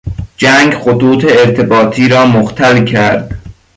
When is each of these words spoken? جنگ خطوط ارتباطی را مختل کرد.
جنگ 0.37 0.73
خطوط 0.77 1.25
ارتباطی 1.29 2.07
را 2.09 2.25
مختل 2.25 2.85
کرد. 2.85 3.39